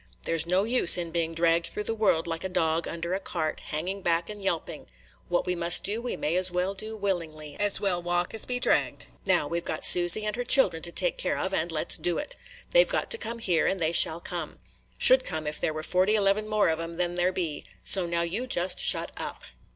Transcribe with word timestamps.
There 0.23 0.35
's 0.39 0.47
no 0.47 0.63
use 0.63 0.97
in 0.97 1.11
being 1.11 1.35
dragged 1.35 1.67
through 1.67 1.83
the 1.83 1.93
world 1.93 2.25
like 2.25 2.43
a 2.43 2.49
dog 2.49 2.87
under 2.87 3.13
a 3.13 3.19
cart, 3.19 3.59
hanging 3.65 4.01
back 4.01 4.31
and 4.31 4.41
yelping. 4.41 4.87
What 5.29 5.45
we 5.45 5.53
must 5.53 5.83
do, 5.83 6.01
we 6.01 6.15
may 6.17 6.35
as 6.37 6.49
well 6.49 6.73
do 6.73 6.97
wilIingly,– 6.97 7.55
as 7.59 7.79
well 7.79 8.01
walk 8.01 8.33
as 8.33 8.47
be 8.47 8.59
dragged. 8.59 9.09
Now 9.27 9.47
we 9.47 9.59
've 9.59 9.63
got 9.65 9.85
Susy 9.85 10.25
and 10.25 10.35
her 10.35 10.43
children 10.43 10.81
to 10.81 10.91
take 10.91 11.19
care 11.19 11.37
of, 11.37 11.53
and 11.53 11.71
let 11.71 11.91
's 11.91 11.97
do 11.99 12.17
it. 12.17 12.35
They 12.71 12.83
've 12.83 12.87
got 12.89 13.11
to 13.11 13.19
come 13.19 13.37
here, 13.37 13.67
and 13.67 13.79
they 13.79 13.91
shall 13.91 14.19
come,– 14.19 14.57
should 14.97 15.23
come 15.23 15.45
if 15.45 15.59
there 15.61 15.71
were 15.71 15.83
forty 15.83 16.15
eleven 16.15 16.47
more 16.47 16.69
of 16.69 16.79
'em 16.79 16.97
than 16.97 17.13
there 17.13 17.31
be,– 17.31 17.63
so 17.83 18.07
now 18.07 18.23
you 18.23 18.47
just 18.47 18.79
shut 18.79 19.11
up." 19.17 19.43